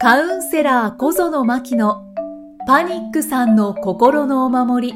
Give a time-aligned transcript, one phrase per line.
[0.00, 2.04] カウンセラー小園真希の
[2.68, 4.94] パニックさんの心のお守り。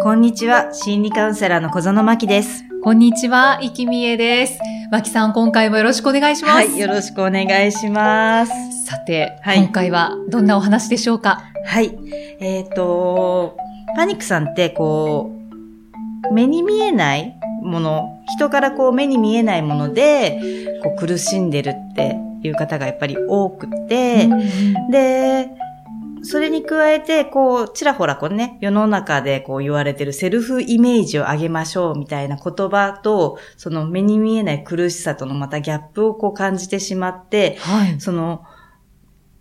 [0.00, 2.62] こんにちは、心理カウンセラーの小園真希です。
[2.84, 4.60] こんにちは、生きみえです。
[4.92, 6.54] 真希さん、今回もよろしくお願いします。
[6.54, 8.52] はい、よろしくお願いします。
[8.86, 11.42] さて、はい今回はどんなお話でしょうか？
[11.66, 11.98] はい、
[12.38, 13.56] えっ、と、
[13.96, 15.32] パニックさんってこ
[16.30, 20.38] う、目に見えないもの、人からこう目に見えないもので、
[20.84, 24.28] こう苦しんでるっていう方がやっぱり多くて、
[24.90, 25.50] で、
[26.22, 38.00] それに加えて、こう、ちらほらこうね、世の中でこう言われてるセルフイメージを上げましょうみたいな言葉と、その目に見えない苦しさとのまたギャップをこう感じてしまって、はい。
[38.00, 38.44] その、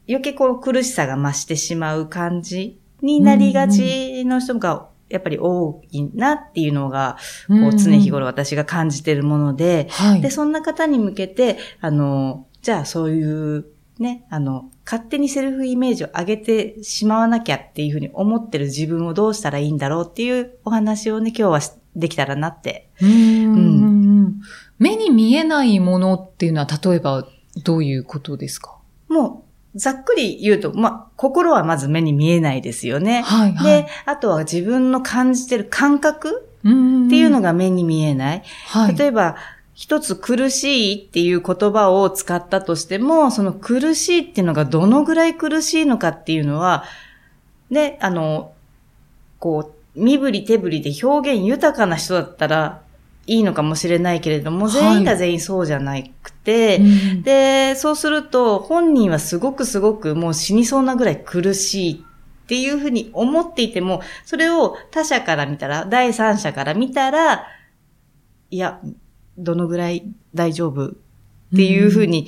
[0.07, 7.17] 余計こう苦しさが増してしまう感じになりがちの人がやっぱり多いなっていうのが、
[7.47, 10.21] こう常日頃私が感じてるもので、はい。
[10.21, 13.65] で、そんな方に向けて、あの、じゃあそういう、
[13.99, 22.89] ね、あの、勝手にセルフイメージを上げてしまわなきゃっていうふうに思ってる自分をどうしたらいいんだろうっていうお話をね、今日はしできたらなって。
[23.01, 23.13] うんう
[23.55, 24.41] ん
[24.77, 27.27] 目に見えないものっていうのは、例えば
[27.63, 28.77] どういうことですか？
[29.07, 29.43] も
[29.73, 33.23] う、ざっくり言うと、まあ、心はまず目に見えないですよね。
[33.23, 33.83] はい、はい。
[33.83, 38.43] で、あとは自分の感じてる感覚っっていうのが、が目に見えない。
[38.67, 38.95] はい。
[38.97, 39.37] 例えば、
[39.77, 46.83] 一つ苦しいっていう言葉を使ったとしても、その苦しいっていうのがどのぐらい苦しいのかっていうのは、
[47.69, 48.53] ね、あの、
[49.37, 52.81] こう、身振り手振りで表現豊かな人だったら
[53.27, 54.73] いいのかもしれないけれども、はい。
[54.73, 57.21] 全員が全員そうじゃなくて、うん。
[57.21, 67.45] で、そうすると、本人はすごくすごくもう死にそうなぐらい苦しいっていうふうに思っていても、それを他者から見たら、第三者から見たら、
[68.49, 68.81] いや、
[69.37, 70.95] どのぐらい大丈夫？
[71.53, 72.27] っていうふうに、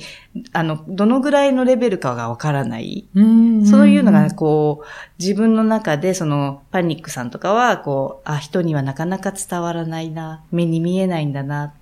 [0.54, 3.06] あの、どのぐらいのレベルかがわからない。
[3.14, 4.86] うんそういうのが、こう、
[5.18, 11.72] 自分の中で、その、パニックさんとかは、こう、あ、人にはなかなか伝わらないな、目に見えないんだな、っ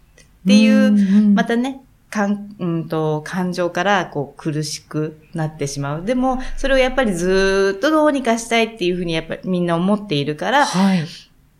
[0.48, 1.80] ていう、うんまたね、
[2.10, 6.04] かん、うんと、感情から、こう、苦しくなってしまう。
[6.04, 11.06] でも、それをやっぱりずーっとどうにかしたいっていうふうに、やっぱりみんな思っているから、はい。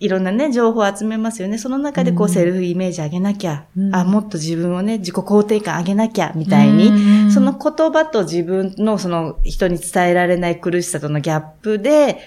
[0.00, 1.58] いろんなね、情報を集めますよね。
[1.58, 12.18] その中でこう、うんセルフイメージ上げなきゃ、うんあ、もっと自分をね、自己肯定感上げなきゃ、みたいに、にその言葉と自分のその人に伝えられない苦しさとのギャップで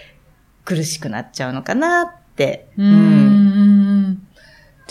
[0.66, 2.70] 苦しくなっちゃうのかなって。
[2.78, 2.84] う。
[2.84, 3.21] ん。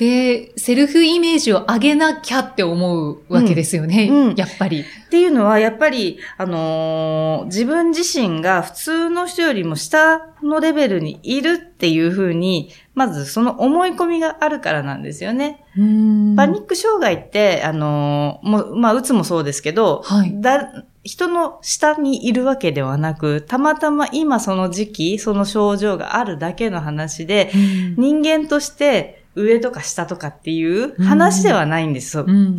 [0.00, 4.09] で、セルフイメージを上げなきゃって思うわけですよね。
[4.11, 4.81] うんうんやっぱり。
[4.81, 15.62] っていうのは、やっぱり、あのー自分自身が普通の人よりも下のレベルにいるっていうふうに、まずその思い込みがあるからなんですよね。
[15.75, 27.50] パニック障害って、あのーもう、まあ、うつもそうですけど、はいだ人の下にいるわけではなく、たまたま今その時期、その症状があるだけの話で、
[27.97, 32.24] 人間として上とか下とかっていう話ではないんですよ。
[32.26, 32.58] うん。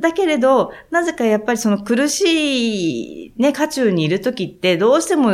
[0.00, 5.32] だけれど、なぜかやっぱりその苦しい、ね、渦中にいる時って、どうしても、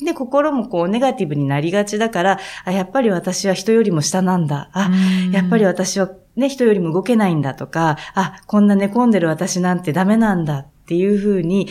[0.00, 4.70] ね、心もこうネガティブになりがちだから、あ、やっぱり私は人よりも下なんだ。
[4.72, 4.90] あ、
[5.32, 11.68] やっぱり私はね、人よりも動けないんだとか、あ、こんな寝込んでる私なんてダメなんだっていうふうに、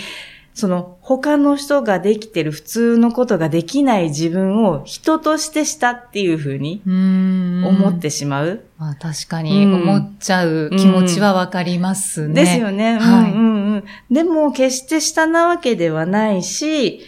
[0.58, 8.64] その他の人ができてる普通のことができない自分を人としてしたっていうふうにうん思ってしまう。
[8.80, 12.34] まあ確かに思っちゃう気持ちはわかりますね。
[12.34, 12.98] ですよね。
[12.98, 13.84] はいうんうんうん。
[14.10, 17.02] でも、決して下なわけではないし、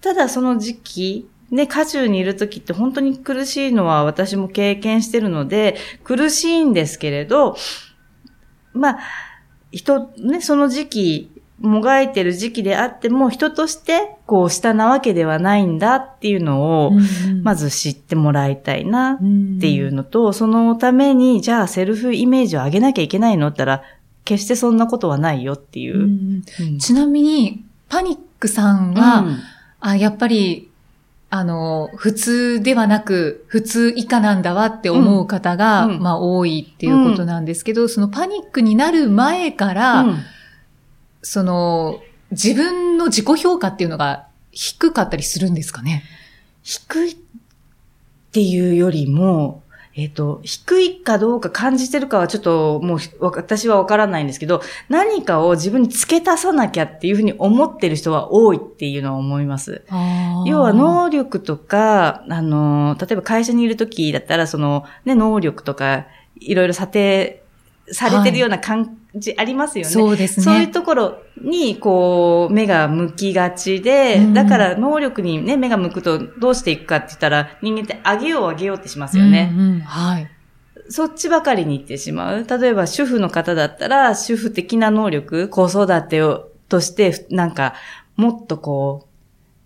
[0.00, 7.56] ただその時期、ね、渦中にいる時って本当に苦しいのは私も経験してるので、苦しいんですけれど、
[8.74, 8.98] まあ、
[9.72, 11.31] 人、ね、その時期、
[11.62, 16.92] もがいてる時期であっても、人として、こう、下なわけではないんだっていうのを、
[17.42, 19.18] まずず知ってもらいたいなっっ
[19.60, 23.82] ていうのと、そのために、じゃあセルフイメージを上げなきゃいけないのったら、
[24.24, 26.00] 決してそんなことはないよっていう。
[26.00, 26.42] うん
[26.78, 29.24] ちなみに、パニックさんは、
[29.80, 30.68] あ、やっぱり、
[31.30, 35.94] あの、普通ではなく、普通以下なんだわって思う方が、うん。
[35.94, 36.02] うん。
[36.02, 40.16] まあ多いっていうことなんですけど、そのパニックになる前から、うん
[41.22, 46.02] その、自分の自己評価っていうのが低かったりするんですかね？
[46.62, 47.16] 低いっ
[48.32, 49.62] ていうよりも、
[49.94, 59.82] えっ、と、低いかどうか感じてるかはちょっともうわ私はわからないんですけど、何かを自分に付け足さなきゃっていうふうに思ってる人は多いっていうのは思います。
[60.46, 66.06] 要は能力とか、あの、例えば会社にいるときだったら、その、ね、能力とか、
[66.40, 67.42] いろいろ査定
[67.88, 69.90] されてるようなかん、じありますよね。
[69.90, 70.44] そうですね。
[70.44, 79.50] そういうところに、こう、目が向きがちで、うんだから能力にね、目が向くとどうしていくかって言ったら、人間って上げよう上げようってしますよね。
[79.52, 80.30] うんうんはい。
[80.88, 82.46] そっちばかりに行ってしまう。
[82.46, 87.74] 例えば主婦の方だったら、主婦的な能力、子育てを、として、なんか、
[88.16, 89.06] もっとこ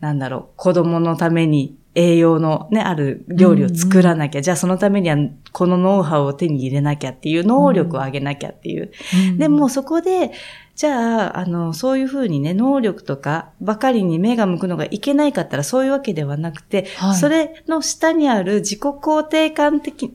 [0.00, 5.16] う、なんだろう、子供のために栄養のね、ある料理を作らなきゃ、じゃあそのためには
[5.52, 8.92] このノウハウを手に入れなきゃっていう、能力を上げなきゃっていう。
[9.38, 10.30] でもそこで、
[10.74, 17.16] じゃあ、あの、そういうふうにね、能力とかばかりに目が向くのがいけないかったらそういうわけではなくて、はい。
[17.16, 20.14] それの下にある自己肯定感的、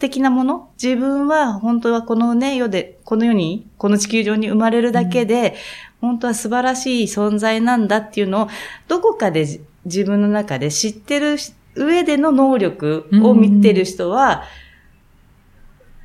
[0.00, 0.70] 的なもの？
[0.82, 5.54] 自分は本当はこのね、世で、この世に、この地球上に生まれるだけで、
[6.00, 8.48] 本当は素晴らしい存在なんだっていうのを、
[8.88, 11.36] どこかでじ自分の中で知ってる
[11.74, 14.44] 上での能力を見てる人は、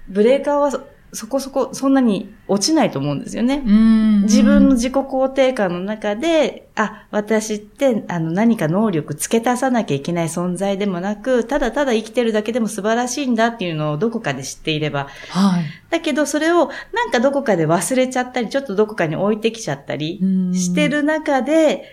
[0.07, 0.81] ブレーカーはそ
[1.11, 3.63] そこそこ、そんなに落ちないと思うんですよね。
[3.65, 15.07] うん自分の自己肯定感の中で、あ、私って、あの、何か能力付け足さなきゃいけない存在でもなく、ただただ生きてるだけでも素晴らしいんだっていうのをどこかで知っていれば。
[15.29, 15.63] はい。
[15.89, 20.19] だけど、それをなんかどこかで忘れちゃったり、ちょっとどこかに置いてきちゃったり
[20.53, 21.85] してる中で、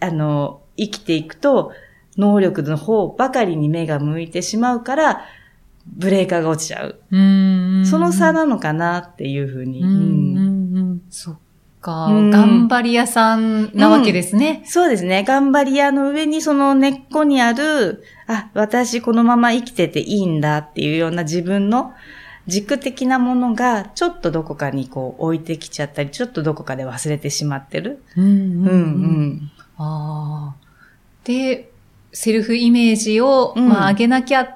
[0.00, 1.72] あの、生きていくと、
[2.16, 5.22] 能力の方ばかりに目が向いてしまうから、
[5.86, 7.00] ブレーカーが落ちちゃう。
[7.10, 7.86] うん。
[7.86, 9.82] その差なのかなっていうふうに。
[9.82, 11.38] うんうんうんうんそっ
[11.80, 14.62] か、うん頑張り屋さんなわけですね。
[14.64, 15.24] そうですね。
[15.24, 21.92] 頑張り屋の上にその根っこにある、あ、私このまま生きてていいんだっていうような自分の
[22.46, 28.02] 軸的なものがちょっとどこかにこう置いてきちゃったり、ちょっとどこかで忘れてしまってる。
[28.16, 29.50] うんうんうんうん。
[29.76, 30.61] ああ。
[31.24, 31.70] で、
[32.12, 34.48] セルフイメージを、うんまあ、上げなきゃっ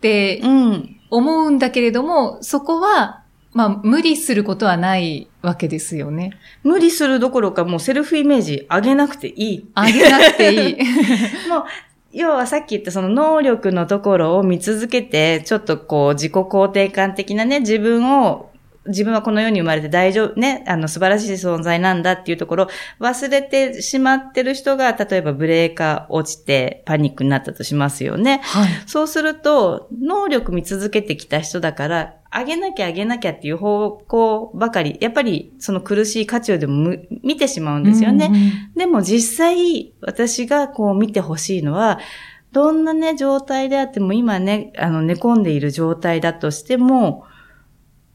[0.00, 0.96] てうん。
[1.12, 3.22] 思うんだけれども、そこは、
[3.52, 6.38] まあ、無理することはないわけですよね。
[6.62, 9.68] 無理するどころかもうセルフイメージ上げなくていい。
[9.76, 10.76] 上げなくていい。
[11.50, 11.64] もう、
[12.12, 18.50] 要はさっき言ったその能力のところを見続けて、ちょっとこう自己肯定感的なね、自分を、
[18.86, 22.68] 自分はこの世に生まれて大丈夫、ね、あの素晴らしい存在なんだっていうところを
[23.00, 28.40] 忘れてしまってる人が、例えばブレーカー落ちてパニックになったとしますよね。
[28.42, 28.68] はい。
[28.86, 38.26] そうすると、能力見続けてきた人だから、上げなきゃ上げなきゃっていう方向ばかり、やっぱりその苦しい価値をでもむ見てしまうんですよね。
[38.26, 42.00] うんうんでも実際、私がこう見てほしいのは、
[42.52, 47.24] どんなね、状態であっても、今ね、あの、寝込んでいる状態だとしても、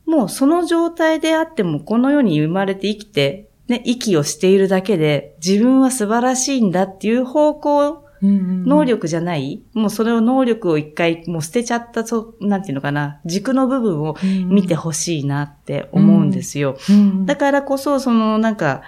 [0.07, 14.15] もうその状態であっても、この世に生まれて生きて、ね、息をしているだけで、自分は素晴らしいんだっていう方向、能力じゃない、もうそれを能力を一回もう捨てちゃった、そう、なんていうのかな、軸の部分を
[14.47, 16.77] 見てほしいなって思うんですよ。
[16.89, 18.81] うんだからこそ、そのなんか、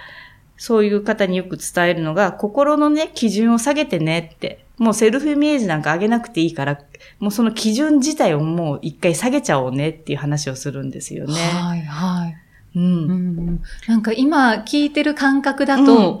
[0.56, 4.64] そういう方によく伝えるのが、心のね、基準を下げてねって。
[4.80, 6.78] もうセルフイメージなんか上げなくていいから、
[7.18, 11.34] もうその基準自体をもう一回下げちゃおうねっていう話をするんですよね。
[11.34, 12.36] はい、はい。
[12.78, 12.82] うん。
[12.82, 13.14] うんう
[13.52, 16.20] んなんか今聞いてる感覚だと、う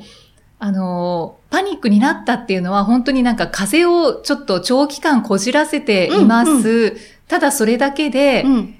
[0.62, 6.96] あの、パニックになったっていうのは本当になんか風邪をちょっと長期間こじらせています。
[7.28, 8.74] ただそれだけで、うん。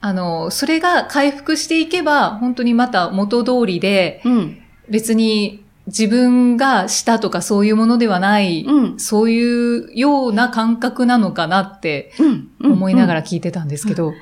[0.00, 4.62] あの、それが回復していけば本当にまた元通りで、うん。
[4.88, 8.98] 別に自分がしたとかそういうものではない、うん。
[8.98, 12.72] そういうような感覚なのかなってうん。
[12.72, 13.20] 思いながら。
[13.20, 14.12] ら聞いてたんですけど。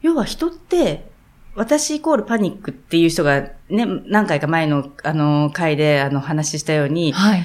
[0.00, 1.10] 要は人って、
[1.54, 7.44] 私イコールパニックっていう人がね、何回か前のあの回であの話したように、はい。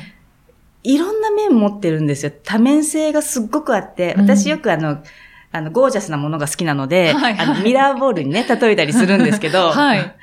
[0.83, 2.31] いろんな面持ってるんですよ。
[2.43, 5.03] 多面性がすっごくあって、うん私よくあの、
[5.51, 10.15] あの、ゴージャスなものが好きなので、はいはいあの、ミラーボールにね、例えたりするんですけど、 はい。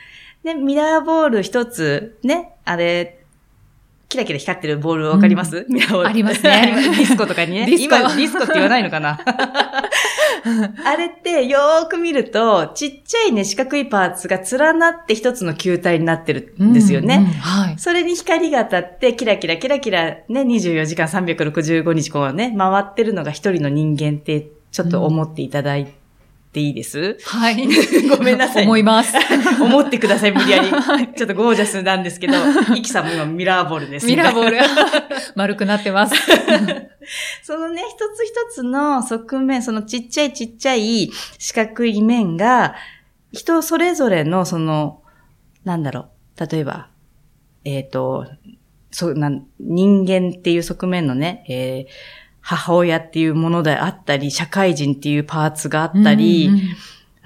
[0.43, 3.24] で、ミラーボール一つ、ね、あれ、
[4.15, 6.09] キラキラ光ってるボールわかります、ミラーボール。
[6.09, 7.67] ありますね ディスコとかにね。
[7.67, 9.19] ディスコ今、ディスコって言わないのかな？
[10.85, 17.17] あれってよーく見ると、ちっちゃいね、四角いパーツが連なって一つの球体になってるんですよね。
[17.17, 17.75] うんうんはい。
[17.77, 26.04] それに光が当たって、キラキラキラキラね、24時間365日こうね、回ってるのが一人の人間って、ちょっと思っていただいて
[26.61, 27.67] いいです、はい。
[28.09, 28.65] ごめんなさい。
[28.65, 29.15] 思います。
[29.61, 30.69] 思ってください、 無理やり。
[30.69, 32.35] ちょっとゴージャスなんですけど、
[32.75, 34.07] イキさんも今ミラーボールです。
[34.07, 34.59] ミラーボール。
[35.35, 36.15] 丸くなってます。
[37.43, 42.75] そのね、一つ一つの側面、そのちっちゃいちっちゃい四角い面が、
[43.33, 45.03] 人それぞれのその、
[45.65, 46.09] なんだろ
[46.39, 46.89] う、例えば、
[47.65, 48.27] えっ、と、
[48.91, 56.61] そう、なん、人間っていう側面のね、えー母親っていうものであったり、社会人っていうパーツがあったり、うんうん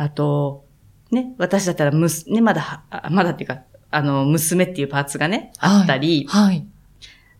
[0.01, 0.65] あと、
[1.11, 6.65] ね、私だったらむす、ね、まだは、あまだっていうか、あの、娘っていうパーツがね、あったり、はい。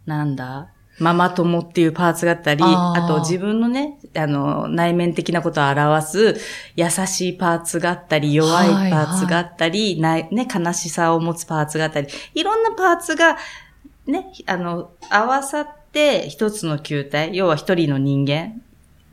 [0.07, 6.37] なんだ、ママ友っていうパーツがあったり、あと自分のね、あの、内面的なことを表す
[6.75, 13.37] 優しいパーツがあったり、弱いパーツがあったり、ないね、悲しさを持つパーツがあったり、いろんなパーツが、
[14.07, 18.63] ね、あの、合わさって一つの球体、要は一人の人間。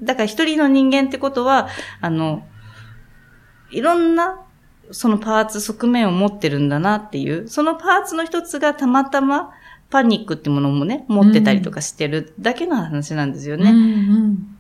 [0.01, 1.70] だから一人の人間ってことは、
[2.01, 2.46] あの、
[3.72, 4.41] いろんな
[4.91, 9.51] そのパーツ側面を持ってるんだなっていう、そのパーツの一つがたまたま
[9.89, 13.72] パニックってものもね、持ってたりとかしてるだけの話なんですようんね。
[13.72, 14.51] うん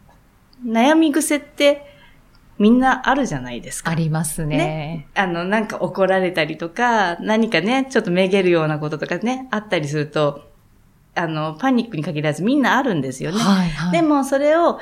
[0.65, 1.85] 悩み癖って
[2.57, 3.91] みんなあるじゃないですか。
[3.91, 5.07] ありますね。
[5.13, 10.49] あの、なんか怒られたりとか、何かね、ちょっとめげるようなこととかね、あったりすると、
[11.15, 13.39] あの、パニックに限らずみんなあるんですよね。
[13.39, 13.91] はいはい。
[13.91, 14.79] でもそれを、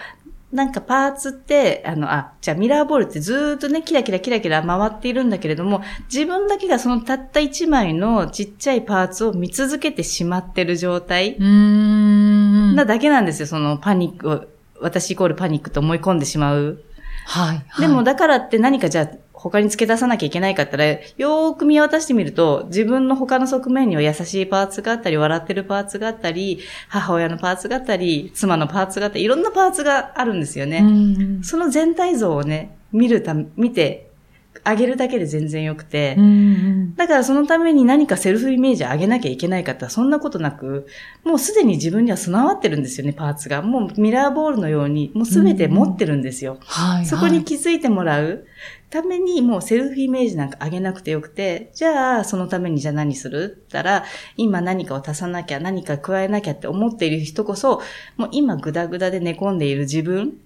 [0.52, 5.82] なんかパーツって、あの、あ、じゃあミラーボールってずーっとね、キラキラキラキラ回っているんだけれども、
[6.14, 12.76] 自分だけがそのたった一枚のちっちゃいパーツを見続けてしまってる状態うーん。
[12.76, 14.46] なだけなんですよ、そのパニックを、
[14.80, 16.84] 私イコールパニックと思い込んでしまう。
[17.26, 17.88] はい、はい。
[17.88, 19.08] でもだからって何かじゃあ
[19.44, 30.78] 他に付け出さなきゃいけないかったら、よーく見渡してみると、自分の他の側面には優しいパーツがあったり、笑ってるパーツがあったり、母親のパーツがあったり、妻のパーツがあったり、いろんなパーツがあるんですよね。
[30.78, 34.13] うんその全体像をね、見るため、見て
[34.64, 40.88] あげるだけで全然よくて、うんうんだからそのために何かセルフイメージ上げなきゃいけないかってそんなことなく、
[41.24, 43.62] もうすでに自分には備わってるんですよね、パーツが。
[43.64, 46.60] もうミラーボールのように、もうすべて持ってるんですよ。
[46.62, 47.06] はい、はい。
[47.06, 48.46] そこに気づいてもらう
[48.92, 53.58] ために、もうセルフイメージなんか上げなくてよくて、じゃあ、そのためにじゃあ何する？
[53.66, 54.06] ったら、
[54.38, 57.82] 今何かを足さなきゃ、何か加えなきゃって思っている人こそ、
[58.18, 60.38] もう今グダグダで寝込んでいる自分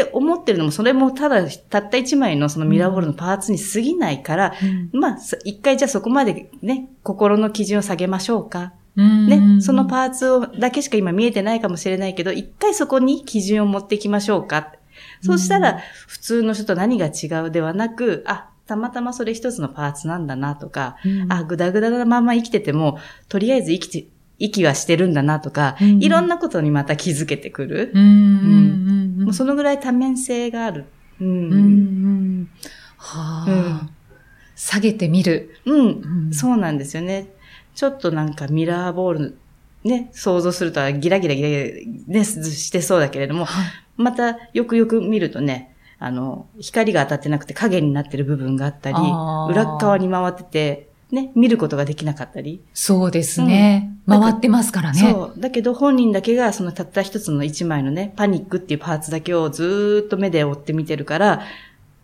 [0.00, 4.52] って思ってるのも、それもただ、たった一枚のそのミラーボールのパーツに過ぎないから、
[4.92, 8.74] うんまあ、そ一回じゃあそこまでね、心の基準を下げましょうか。
[8.94, 14.74] うんね、そのパーツをだけしか今見えてないかもしれないけど、一回そこに基準を持っていきましょうか。
[15.22, 22.98] そうしたら、普通の人と何が違うではなく、あ、たまたまそれ一つのパーツなんだなとか、うんあ、ぐだぐだなまま生きてても、
[23.28, 26.02] とりあえず生きて、息はしてるんだなとか、うん。
[26.02, 27.92] いろんなことにまた気づけてくる。
[27.94, 29.24] うん。
[29.24, 30.84] もうそのぐらい多面性がある。
[31.20, 32.48] うん。
[32.96, 33.54] はあ、う
[33.86, 33.90] ん。
[34.54, 35.56] 下げてみる。
[35.64, 35.86] うん。
[35.86, 36.32] うん。
[36.32, 37.28] そうなんですよね。
[37.74, 39.38] ちょっとなんかミラーボール、
[39.84, 41.54] ね、想像するとはギラギラギラギ
[42.08, 43.66] ラ、ね、してそうだけれども、はい。
[43.96, 52.60] またよくよく見るとね、あの、光が当たってなくて影になってる部分があったり裏っ側に回ってて、ね、見ることができなかったり。
[52.74, 53.90] そうですね。
[53.90, 55.00] うん回ってますからね。
[55.00, 55.40] そう。
[55.40, 61.42] だけど本人だけがそのたった一つの一枚のね、パニックっていうパーツだけをずーっと目で追って見てるから、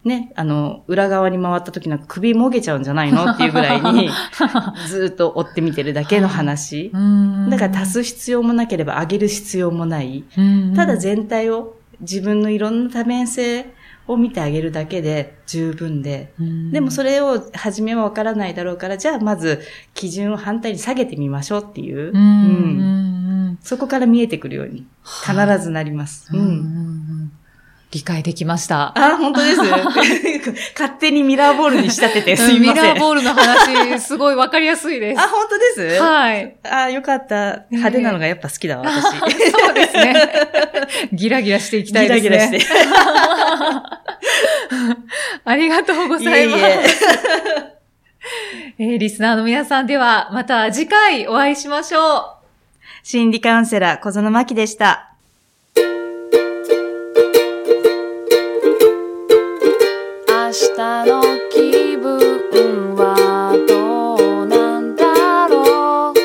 [0.02, 4.11] ね、あの、裏側に回った時なんか首もげちゃうんじゃないのっていうぐらいに、
[4.88, 6.90] ずーっと追って見てるだけの話。
[6.92, 10.25] うんだから足す必要もなければ上げる必要もない。
[10.37, 13.66] うんただ全体を、自分のいろんな多面性
[14.06, 16.32] を見てあげるだけで十分で。
[16.40, 19.61] うんでもそれを初めはわからないだろうから、じゃあまず
[19.94, 22.12] 基準を反対に下げてみましょうっていう。
[22.12, 26.28] うんそこから見えてくるように必ずなります。
[26.32, 26.82] うん
[27.93, 28.99] 理解できました。
[28.99, 29.59] あ、本当です。
[30.75, 32.83] 勝手にミラーボールに仕立ててすいません。
[32.85, 35.21] ミラーボールの話、すごいわかりやすいです。
[35.21, 36.03] あ、本当です？
[36.03, 36.57] はい。
[36.65, 37.65] あ、よかった。
[37.71, 39.05] 派手なのがやっぱ好きだわ、私。
[39.51, 40.15] そうですね。
[41.13, 42.25] ギラギラしていきたいですね。
[42.31, 42.73] ギラギラして。
[45.45, 46.61] ありがとうございます。
[46.61, 46.81] いえいえ
[48.79, 52.37] えーリスナーの皆さんでは、また次回お会いしましょ
[53.03, 55.12] 心理カウンセラー、小園真希でした。
[60.52, 60.71] 日
[61.06, 66.18] の気分はどうなんだろう。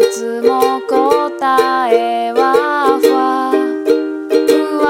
[0.00, 3.52] いつも答えはふわ。
[4.48, 4.86] ふわ。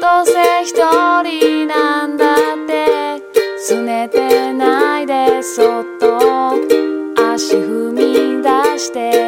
[0.00, 0.32] どうせ
[0.64, 0.72] 一
[1.22, 3.20] 人なんだって
[3.68, 6.54] 拗ねてないでそっと
[7.34, 8.48] 足踏み出
[8.78, 9.27] して